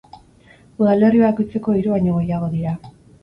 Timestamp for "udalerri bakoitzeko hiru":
0.83-1.93